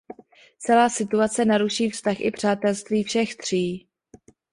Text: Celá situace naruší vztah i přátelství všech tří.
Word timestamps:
Celá 0.59 0.89
situace 0.89 1.45
naruší 1.45 1.89
vztah 1.89 2.19
i 2.21 2.31
přátelství 2.31 3.03
všech 3.03 3.35
tří. 3.35 3.87